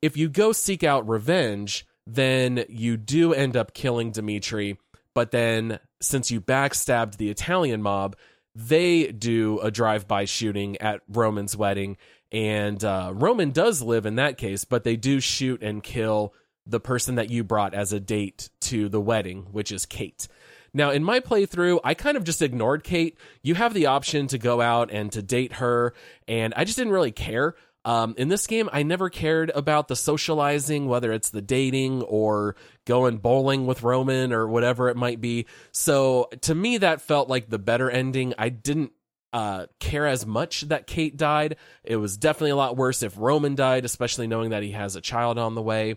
If 0.02 0.16
you 0.16 0.28
go 0.28 0.52
seek 0.52 0.84
out 0.84 1.08
revenge, 1.08 1.86
then 2.06 2.64
you 2.68 2.96
do 2.96 3.32
end 3.32 3.56
up 3.56 3.74
killing 3.74 4.12
Dimitri. 4.12 4.78
But 5.14 5.30
then, 5.30 5.80
since 6.00 6.30
you 6.30 6.40
backstabbed 6.40 7.16
the 7.16 7.30
Italian 7.30 7.82
mob, 7.82 8.16
they 8.54 9.12
do 9.12 9.58
a 9.60 9.70
drive 9.70 10.06
by 10.06 10.24
shooting 10.24 10.76
at 10.78 11.00
Roman's 11.08 11.56
wedding. 11.56 11.96
And 12.32 12.82
uh, 12.84 13.12
Roman 13.14 13.50
does 13.50 13.82
live 13.82 14.06
in 14.06 14.16
that 14.16 14.38
case, 14.38 14.64
but 14.64 14.84
they 14.84 14.96
do 14.96 15.20
shoot 15.20 15.62
and 15.62 15.82
kill 15.82 16.34
the 16.66 16.80
person 16.80 17.16
that 17.16 17.30
you 17.30 17.42
brought 17.42 17.74
as 17.74 17.92
a 17.92 18.00
date 18.00 18.50
to 18.62 18.88
the 18.88 19.00
wedding, 19.00 19.48
which 19.50 19.72
is 19.72 19.86
Kate. 19.86 20.28
Now, 20.72 20.90
in 20.90 21.02
my 21.02 21.18
playthrough, 21.18 21.80
I 21.82 21.94
kind 21.94 22.16
of 22.16 22.22
just 22.24 22.42
ignored 22.42 22.84
Kate. 22.84 23.18
You 23.42 23.56
have 23.56 23.74
the 23.74 23.86
option 23.86 24.28
to 24.28 24.38
go 24.38 24.60
out 24.60 24.90
and 24.92 25.10
to 25.12 25.22
date 25.22 25.54
her, 25.54 25.94
and 26.28 26.54
I 26.56 26.64
just 26.64 26.78
didn't 26.78 26.92
really 26.92 27.10
care. 27.10 27.56
Um, 27.84 28.14
in 28.18 28.28
this 28.28 28.46
game, 28.46 28.68
I 28.72 28.82
never 28.82 29.08
cared 29.08 29.50
about 29.54 29.88
the 29.88 29.96
socializing, 29.96 30.86
whether 30.86 31.12
it's 31.12 31.30
the 31.30 31.42
dating 31.42 32.02
or 32.02 32.54
going 32.84 33.18
bowling 33.18 33.66
with 33.66 33.82
Roman 33.82 34.32
or 34.32 34.46
whatever 34.46 34.90
it 34.90 34.96
might 34.96 35.20
be. 35.20 35.46
So 35.72 36.28
to 36.42 36.54
me, 36.54 36.78
that 36.78 37.00
felt 37.00 37.28
like 37.28 37.48
the 37.48 37.58
better 37.58 37.90
ending. 37.90 38.34
I 38.38 38.50
didn't 38.50 38.92
uh, 39.32 39.66
care 39.78 40.06
as 40.06 40.26
much 40.26 40.62
that 40.62 40.86
Kate 40.86 41.16
died. 41.16 41.56
It 41.84 41.96
was 41.96 42.16
definitely 42.16 42.50
a 42.50 42.56
lot 42.56 42.76
worse 42.76 43.02
if 43.02 43.16
Roman 43.16 43.54
died, 43.54 43.84
especially 43.84 44.26
knowing 44.26 44.50
that 44.50 44.62
he 44.62 44.72
has 44.72 44.96
a 44.96 45.00
child 45.00 45.38
on 45.38 45.54
the 45.54 45.62
way. 45.62 45.96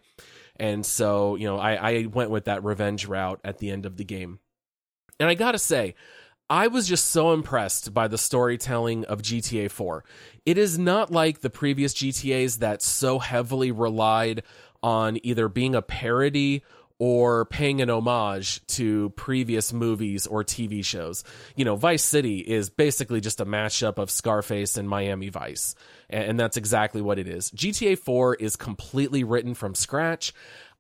And 0.57 0.85
so, 0.85 1.35
you 1.35 1.47
know, 1.47 1.57
I, 1.57 1.73
I 1.73 2.05
went 2.05 2.29
with 2.29 2.45
that 2.45 2.63
revenge 2.63 3.07
route 3.07 3.39
at 3.43 3.57
the 3.57 3.71
end 3.71 3.85
of 3.85 3.97
the 3.97 4.03
game. 4.03 4.39
And 5.19 5.29
I 5.29 5.33
gotta 5.33 5.59
say, 5.59 5.95
I 6.49 6.67
was 6.67 6.87
just 6.87 7.07
so 7.07 7.33
impressed 7.33 7.93
by 7.93 8.07
the 8.07 8.17
storytelling 8.17 9.05
of 9.05 9.21
GTA 9.21 9.71
4. 9.71 10.03
It 10.45 10.57
is 10.57 10.77
not 10.77 11.11
like 11.11 11.39
the 11.39 11.49
previous 11.49 11.93
GTAs 11.93 12.59
that 12.59 12.81
so 12.81 13.19
heavily 13.19 13.71
relied 13.71 14.43
on 14.83 15.17
either 15.23 15.47
being 15.47 15.73
a 15.73 15.81
parody 15.81 16.61
or 17.05 17.43
paying 17.43 17.81
an 17.81 17.89
homage 17.89 18.65
to 18.65 19.09
previous 19.17 19.73
movies 19.73 20.25
or 20.25 20.41
TV 20.41 20.85
shows. 20.85 21.25
You 21.53 21.65
know, 21.65 21.75
Vice 21.75 22.01
City 22.01 22.39
is 22.39 22.69
basically 22.69 23.19
just 23.19 23.41
a 23.41 23.45
mashup 23.45 23.97
of 23.97 24.09
Scarface 24.09 24.77
and 24.77 24.87
Miami 24.87 25.27
Vice. 25.27 25.75
And 26.09 26.39
that's 26.39 26.55
exactly 26.55 27.01
what 27.01 27.19
it 27.19 27.27
is. 27.27 27.51
GTA 27.51 27.99
4 27.99 28.35
is 28.35 28.55
completely 28.55 29.25
written 29.25 29.53
from 29.53 29.75
scratch. 29.75 30.31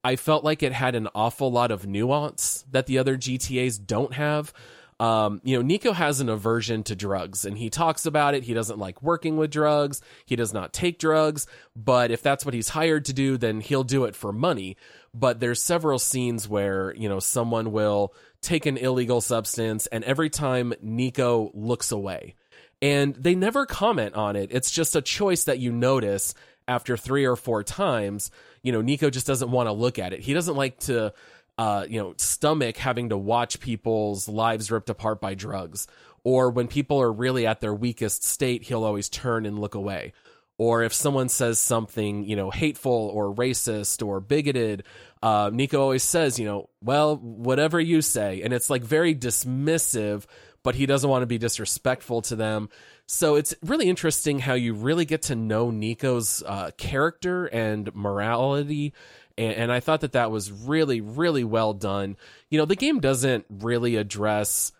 I 0.01 0.15
felt 0.15 0.45
like 0.45 0.63
it 0.63 0.71
had 0.71 0.95
an 0.95 1.09
awful 1.13 1.51
lot 1.51 1.71
of 1.71 1.85
nuance 1.85 2.63
that 2.71 2.85
the 2.85 2.99
other 2.99 3.17
GTAs 3.17 3.85
don't 3.85 4.13
have. 4.13 4.53
Um, 4.99 5.41
you 5.43 5.61
know, 5.61 5.67
Niko 5.67 5.93
has 5.93 6.19
an 6.19 6.29
aversion 6.29 6.83
to 6.83 6.95
drugs 6.95 7.45
and 7.45 7.57
he 7.57 7.69
talks 7.69 8.05
about 8.05 8.35
it. 8.35 8.43
He 8.43 8.53
doesn't 8.53 8.79
like 8.79 9.01
working 9.01 9.37
with 9.37 9.51
drugs. 9.51 10.01
He 10.25 10.35
does 10.35 10.53
not 10.53 10.73
take 10.73 10.99
drugs, 10.99 11.47
but 11.75 12.11
if 12.11 12.21
that's 12.21 12.45
what 12.45 12.53
he's 12.53 12.69
hired 12.69 13.05
to 13.05 13.13
do, 13.13 13.37
then 13.37 13.61
he'll 13.61 13.83
do 13.83 14.05
it 14.05 14.15
for 14.15 14.31
money. 14.31 14.77
But 15.13 15.39
there's 15.39 15.61
several 15.61 15.99
scenes 15.99 16.47
where, 16.47 16.93
you 16.95 17.09
know, 17.09 17.19
someone 17.19 17.71
will 17.71 18.13
take 18.41 18.65
an 18.65 18.77
illegal 18.77 19.21
substance 19.21 19.87
and 19.87 20.03
every 20.03 20.29
time 20.29 20.73
Niko 20.83 21.51
looks 21.53 21.91
away 21.91 22.35
and 22.81 23.15
they 23.15 23.33
never 23.33 23.65
comment 23.65 24.15
on 24.15 24.35
it. 24.35 24.49
It's 24.51 24.69
just 24.69 24.95
a 24.95 25.01
choice 25.01 25.45
that 25.45 25.59
you 25.59 25.71
notice 25.71 26.33
after 26.67 26.97
three 26.97 27.25
or 27.25 27.35
four 27.35 27.63
times. 27.63 28.31
You 28.61 28.71
know, 28.71 28.81
Niko 28.81 29.11
just 29.11 29.27
doesn't 29.27 29.51
want 29.51 29.67
to 29.67 29.73
look 29.73 29.99
at 29.99 30.13
it. 30.13 30.19
He 30.19 30.33
doesn't 30.33 30.55
like 30.55 30.79
to 30.81 31.13
uh, 31.57 31.85
you 31.87 31.99
know, 31.99 32.13
stomach 32.17 32.77
having 32.77 33.09
to 33.09 33.17
watch 33.17 33.59
people's 33.59 34.27
lives 34.27 34.71
ripped 34.71 34.89
apart 34.89 35.21
by 35.21 35.33
drugs. 35.33 35.87
Or 36.23 36.49
when 36.49 36.67
people 36.67 37.01
are 37.01 37.11
really 37.11 37.45
at 37.45 37.61
their 37.61 37.73
weakest 37.73 38.23
state, 38.23 38.63
he'll 38.63 38.85
always 38.85 39.09
turn 39.09 39.45
and 39.45 39.59
look 39.59 39.75
away. 39.75 40.13
Or 40.57 40.83
if 40.83 40.93
someone 40.93 41.29
says 41.29 41.59
something, 41.59 42.23
you 42.25 42.35
know, 42.35 42.49
hateful 42.51 43.11
or 43.13 43.33
racist 43.33 44.05
or 44.05 44.19
bigoted, 44.19 44.83
uh, 45.21 45.49
Niko 45.49 45.79
always 45.79 46.03
says, 46.03 46.39
you 46.39 46.45
know, 46.45 46.69
well, 46.81 47.17
whatever 47.17 47.79
you 47.79 48.01
say. 48.01 48.41
And 48.41 48.53
it's 48.53 48.69
like 48.69 48.83
very 48.83 49.15
dismissive, 49.15 50.25
but 50.63 50.75
he 50.75 50.85
doesn't 50.85 51.09
want 51.09 51.23
to 51.23 51.27
be 51.27 51.37
disrespectful 51.37 52.21
to 52.23 52.35
them. 52.35 52.69
So 53.05 53.35
it's 53.35 53.53
really 53.61 53.89
interesting 53.89 54.39
how 54.39 54.53
you 54.53 54.73
really 54.73 55.05
get 55.05 55.23
to 55.23 55.35
know 55.35 55.71
Niko's 55.71 56.41
uh, 56.45 56.71
character 56.77 57.45
and 57.47 57.93
morality 57.93 58.93
and, 59.37 59.53
and 59.53 59.71
I 59.71 59.79
thought 59.79 60.01
that 60.01 60.13
that 60.13 60.31
was 60.31 60.51
really, 60.51 61.01
really 61.01 61.43
well 61.43 61.73
done. 61.73 62.17
You 62.49 62.57
know, 62.57 62.65
the 62.65 62.75
game 62.75 62.99
doesn't 62.99 63.45
really 63.49 63.95
address 63.95 64.71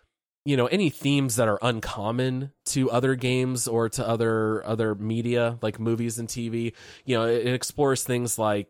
you 0.44 0.58
know 0.58 0.66
any 0.66 0.90
themes 0.90 1.36
that 1.36 1.48
are 1.48 1.58
uncommon 1.62 2.52
to 2.66 2.90
other 2.90 3.14
games 3.14 3.66
or 3.66 3.88
to 3.88 4.06
other 4.06 4.64
other 4.66 4.94
media 4.94 5.58
like 5.62 5.80
movies 5.80 6.18
and 6.18 6.28
TV. 6.28 6.74
You 7.04 7.16
know, 7.16 7.24
it, 7.24 7.46
it 7.46 7.54
explores 7.54 8.04
things 8.04 8.38
like 8.38 8.68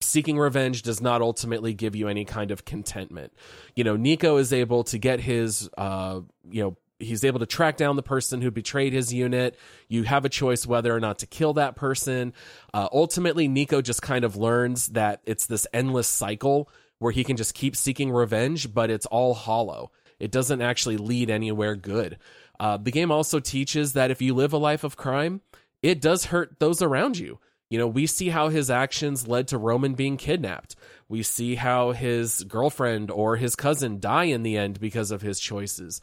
seeking 0.00 0.38
revenge 0.38 0.82
does 0.82 1.00
not 1.00 1.20
ultimately 1.20 1.74
give 1.74 1.94
you 1.94 2.08
any 2.08 2.24
kind 2.24 2.50
of 2.50 2.64
contentment. 2.64 3.32
You 3.76 3.84
know, 3.84 3.96
Niko 3.96 4.40
is 4.40 4.52
able 4.52 4.84
to 4.84 4.98
get 4.98 5.20
his 5.20 5.68
uh 5.76 6.20
you 6.50 6.62
know 6.62 6.76
he's 7.00 7.24
able 7.24 7.40
to 7.40 7.46
track 7.46 7.76
down 7.76 7.96
the 7.96 8.02
person 8.02 8.40
who 8.40 8.50
betrayed 8.50 8.92
his 8.92 9.12
unit. 9.12 9.58
You 9.88 10.04
have 10.04 10.24
a 10.24 10.28
choice 10.28 10.66
whether 10.66 10.94
or 10.94 11.00
not 11.00 11.18
to 11.20 11.26
kill 11.26 11.54
that 11.54 11.76
person. 11.76 12.32
Uh, 12.72 12.88
ultimately, 12.92 13.48
Niko 13.48 13.82
just 13.82 14.02
kind 14.02 14.24
of 14.24 14.36
learns 14.36 14.88
that 14.88 15.20
it's 15.24 15.46
this 15.46 15.66
endless 15.72 16.08
cycle 16.08 16.68
where 16.98 17.12
he 17.12 17.24
can 17.24 17.36
just 17.36 17.54
keep 17.54 17.74
seeking 17.74 18.12
revenge, 18.12 18.72
but 18.72 18.90
it's 18.90 19.06
all 19.06 19.34
hollow. 19.34 19.90
It 20.18 20.30
doesn't 20.30 20.60
actually 20.60 20.98
lead 20.98 21.30
anywhere 21.30 21.74
good. 21.74 22.18
Uh, 22.60 22.76
the 22.76 22.90
game 22.90 23.10
also 23.10 23.40
teaches 23.40 23.94
that 23.94 24.10
if 24.10 24.20
you 24.20 24.34
live 24.34 24.52
a 24.52 24.58
life 24.58 24.84
of 24.84 24.96
crime, 24.96 25.40
it 25.82 26.00
does 26.00 26.26
hurt 26.26 26.60
those 26.60 26.82
around 26.82 27.18
you. 27.18 27.38
You 27.70 27.78
know, 27.78 27.86
we 27.86 28.06
see 28.06 28.28
how 28.28 28.48
his 28.48 28.68
actions 28.68 29.28
led 29.28 29.48
to 29.48 29.58
Roman 29.58 29.94
being 29.94 30.16
kidnapped. 30.16 30.74
We 31.08 31.22
see 31.22 31.54
how 31.54 31.92
his 31.92 32.44
girlfriend 32.44 33.10
or 33.10 33.36
his 33.36 33.54
cousin 33.54 34.00
die 34.00 34.24
in 34.24 34.42
the 34.42 34.56
end 34.56 34.80
because 34.80 35.10
of 35.10 35.22
his 35.22 35.40
choices. 35.40 36.00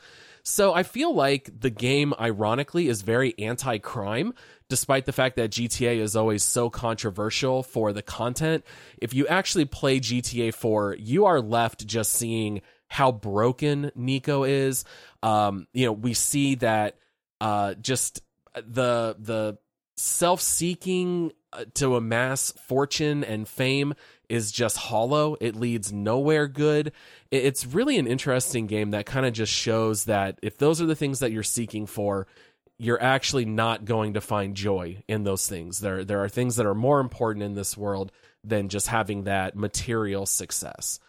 So 0.49 0.73
I 0.73 0.83
feel 0.83 1.13
like 1.13 1.49
the 1.59 1.69
game, 1.69 2.13
ironically, 2.17 2.87
is 2.87 3.01
very 3.01 3.37
anti 3.37 3.79
crime, 3.79 4.33
despite 4.69 5.05
the 5.05 5.11
fact 5.11 5.35
that 5.35 5.51
GTA 5.51 5.97
is 5.97 6.15
always 6.15 6.41
so 6.41 6.69
controversial 6.69 7.63
for 7.63 7.91
the 7.91 8.01
content. 8.01 8.63
If 8.97 9.13
you 9.13 9.27
actually 9.27 9.65
play 9.65 9.99
GTA 9.99 10.53
4, 10.53 10.95
you 10.99 11.25
are 11.25 11.41
left 11.41 11.85
just 11.85 12.13
seeing 12.13 12.61
how 12.87 13.11
broken 13.11 13.91
Niko 13.97 14.47
is. 14.47 14.85
Um, 15.21 15.67
you 15.73 15.85
know, 15.85 15.91
we 15.91 16.13
see 16.13 16.55
that 16.55 16.95
uh, 17.41 17.73
just 17.73 18.21
the 18.55 19.17
the 19.19 19.57
self 19.97 20.39
seeking 20.39 21.33
uh, 21.51 21.65
to 21.73 21.97
amass 21.97 22.53
fortune 22.67 23.25
and 23.25 23.49
fame 23.49 23.95
is 24.29 24.51
just 24.51 24.77
hollow. 24.77 25.37
It 25.39 25.55
leads 25.55 25.91
nowhere 25.91 26.47
good. 26.47 26.91
It's 27.31 27.65
really 27.65 27.97
an 27.97 28.07
interesting 28.07 28.67
game 28.67 28.91
that 28.91 29.05
kind 29.05 29.25
of 29.25 29.33
just 29.33 29.51
shows 29.51 30.05
that 30.05 30.39
if 30.41 30.57
those 30.57 30.81
are 30.81 30.85
the 30.85 30.95
things 30.95 31.19
that 31.19 31.31
you're 31.31 31.43
seeking 31.43 31.85
for, 31.85 32.27
you're 32.77 33.01
actually 33.01 33.45
not 33.45 33.85
going 33.85 34.13
to 34.13 34.21
find 34.21 34.55
joy 34.55 35.01
in 35.07 35.23
those 35.23 35.47
things. 35.47 35.79
There 35.79 36.03
there 36.03 36.23
are 36.23 36.29
things 36.29 36.57
that 36.57 36.65
are 36.65 36.75
more 36.75 36.99
important 36.99 37.43
in 37.43 37.55
this 37.55 37.75
world 37.75 38.11
than 38.43 38.69
just 38.69 38.87
having 38.87 39.23
that 39.23 39.55
material 39.55 40.25
success. 40.25 40.99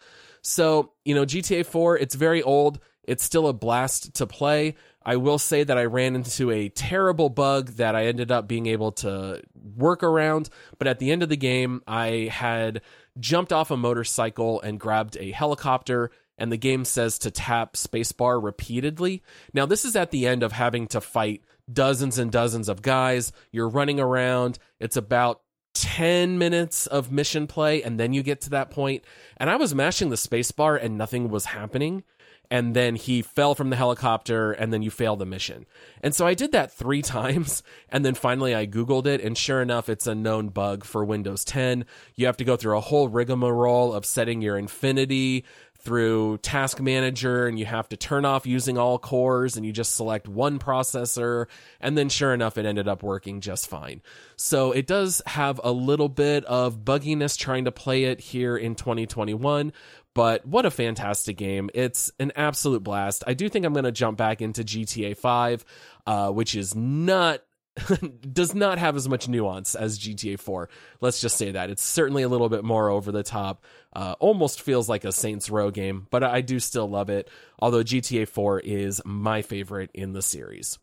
So, 0.41 0.93
you 1.05 1.15
know, 1.15 1.25
GTA 1.25 1.65
4, 1.65 1.97
it's 1.97 2.15
very 2.15 2.41
old. 2.41 2.79
It's 3.03 3.23
still 3.23 3.47
a 3.47 3.53
blast 3.53 4.15
to 4.15 4.27
play. 4.27 4.75
I 5.05 5.15
will 5.15 5.39
say 5.39 5.63
that 5.63 5.77
I 5.77 5.85
ran 5.85 6.15
into 6.15 6.51
a 6.51 6.69
terrible 6.69 7.29
bug 7.29 7.69
that 7.71 7.95
I 7.95 8.05
ended 8.05 8.31
up 8.31 8.47
being 8.47 8.67
able 8.67 8.91
to 8.93 9.41
work 9.75 10.03
around, 10.03 10.49
but 10.77 10.87
at 10.87 10.99
the 10.99 11.11
end 11.11 11.23
of 11.23 11.29
the 11.29 11.37
game, 11.37 11.81
I 11.87 12.29
had 12.31 12.81
jumped 13.19 13.53
off 13.53 13.71
a 13.71 13.77
motorcycle 13.77 14.61
and 14.61 14.79
grabbed 14.79 15.17
a 15.17 15.31
helicopter 15.31 16.11
and 16.39 16.51
the 16.51 16.57
game 16.57 16.85
says 16.85 17.19
to 17.19 17.31
tap 17.31 17.73
spacebar 17.73 18.41
repeatedly. 18.41 19.21
Now, 19.53 19.65
this 19.65 19.83
is 19.85 19.95
at 19.95 20.11
the 20.11 20.25
end 20.25 20.41
of 20.41 20.53
having 20.53 20.87
to 20.87 21.01
fight 21.01 21.43
dozens 21.71 22.17
and 22.17 22.31
dozens 22.31 22.69
of 22.69 22.81
guys. 22.81 23.31
You're 23.51 23.69
running 23.69 23.99
around. 23.99 24.57
It's 24.79 24.97
about 24.97 25.41
10 25.75 26.37
minutes 26.37 26.87
of 26.87 27.11
mission 27.11 27.45
play, 27.45 27.83
and 27.83 27.99
then 27.99 28.13
you 28.13 28.23
get 28.23 28.41
to 28.41 28.49
that 28.51 28.71
point. 28.71 29.03
And 29.37 29.49
I 29.49 29.57
was 29.57 29.75
mashing 29.75 30.09
the 30.09 30.15
spacebar 30.15 30.81
and 30.81 30.97
nothing 30.97 31.29
was 31.29 31.45
happening 31.45 32.03
and 32.51 32.75
then 32.75 32.95
he 32.95 33.21
fell 33.21 33.53
from 33.55 33.69
the 33.69 33.75
helicopter 33.75 34.51
and 34.51 34.73
then 34.73 34.81
you 34.81 34.89
fail 34.89 35.15
the 35.15 35.25
mission. 35.25 35.65
And 36.01 36.15
so 36.15 36.25
I 36.25 36.33
did 36.33 36.51
that 36.51 36.71
three 36.71 37.01
times 37.03 37.63
and 37.89 38.03
then 38.03 38.15
finally 38.15 38.55
I 38.55 38.65
Googled 38.65 39.05
it 39.05 39.21
and 39.21 39.37
sure 39.37 39.61
enough, 39.61 39.89
it's 39.89 40.07
a 40.07 40.15
known 40.15 40.49
bug 40.49 40.83
for 40.83 41.05
Windows 41.05 41.43
10. 41.45 41.85
You 42.15 42.25
have 42.25 42.37
to 42.37 42.43
go 42.43 42.55
through 42.55 42.77
a 42.77 42.81
whole 42.81 43.07
rigmarole 43.07 43.93
of 43.93 44.05
setting 44.05 44.41
your 44.41 44.57
affinity 44.57 45.45
through 45.81 46.37
task 46.39 46.81
manager 46.81 47.47
and 47.47 47.57
you 47.57 47.65
have 47.65 47.87
to 47.87 47.95
turn 47.95 48.25
off 48.25 48.45
using 48.45 48.77
all 48.77 48.99
cores 48.99 49.55
and 49.55 49.65
you 49.65 49.71
just 49.71 49.95
select 49.95 50.27
one 50.27 50.59
processor 50.59 51.45
and 51.79 51.97
then 51.97 52.09
sure 52.09 52.33
enough 52.33 52.57
it 52.57 52.65
ended 52.65 52.87
up 52.87 53.01
working 53.01 53.39
just 53.39 53.69
fine 53.69 54.01
so 54.35 54.73
it 54.73 54.85
does 54.85 55.21
have 55.25 55.59
a 55.63 55.71
little 55.71 56.09
bit 56.09 56.43
of 56.45 56.79
bugginess 56.79 57.37
trying 57.37 57.63
to 57.63 57.71
play 57.71 58.03
it 58.03 58.19
here 58.19 58.57
in 58.57 58.75
2021 58.75 59.71
but 60.13 60.45
what 60.45 60.65
a 60.65 60.71
fantastic 60.71 61.37
game. 61.37 61.69
It's 61.73 62.11
an 62.19 62.31
absolute 62.35 62.83
blast. 62.83 63.23
I 63.27 63.33
do 63.33 63.49
think 63.49 63.65
I'm 63.65 63.73
going 63.73 63.85
to 63.85 63.91
jump 63.91 64.17
back 64.17 64.41
into 64.41 64.63
GTA 64.63 65.15
5, 65.15 65.65
uh, 66.07 66.29
which 66.31 66.55
is 66.55 66.75
not 66.75 67.41
does 68.33 68.53
not 68.53 68.77
have 68.77 68.95
as 68.95 69.07
much 69.07 69.27
nuance 69.27 69.75
as 69.75 69.99
GTA 69.99 70.39
4. 70.39 70.69
Let's 71.01 71.21
just 71.21 71.37
say 71.37 71.51
that. 71.51 71.69
It's 71.69 71.83
certainly 71.83 72.23
a 72.23 72.29
little 72.29 72.49
bit 72.49 72.63
more 72.63 72.89
over 72.89 73.11
the 73.11 73.23
top. 73.23 73.63
Uh, 73.93 74.15
almost 74.19 74.61
feels 74.61 74.89
like 74.89 75.05
a 75.05 75.11
Saints 75.11 75.49
Row 75.49 75.71
game, 75.71 76.07
but 76.09 76.23
I 76.23 76.41
do 76.41 76.59
still 76.59 76.89
love 76.89 77.09
it. 77.09 77.29
Although 77.59 77.83
GTA 77.83 78.27
4 78.27 78.59
is 78.59 79.01
my 79.05 79.41
favorite 79.41 79.91
in 79.93 80.13
the 80.13 80.21
series. 80.21 80.79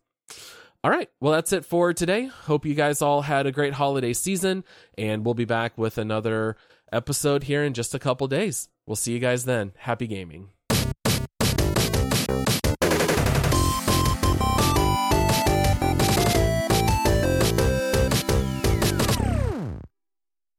All 0.84 0.90
right. 0.90 1.10
Well, 1.20 1.32
that's 1.32 1.52
it 1.52 1.64
for 1.64 1.92
today. 1.92 2.26
Hope 2.26 2.64
you 2.64 2.74
guys 2.74 3.02
all 3.02 3.22
had 3.22 3.46
a 3.46 3.52
great 3.52 3.74
holiday 3.74 4.12
season, 4.12 4.64
and 4.96 5.24
we'll 5.24 5.34
be 5.34 5.44
back 5.44 5.76
with 5.76 5.98
another 5.98 6.56
episode 6.92 7.42
here 7.42 7.64
in 7.64 7.74
just 7.74 7.94
a 7.94 7.98
couple 7.98 8.28
days. 8.28 8.68
We'll 8.86 8.96
see 8.96 9.12
you 9.12 9.18
guys 9.18 9.44
then. 9.44 9.72
Happy 9.78 10.06
gaming. 10.06 10.50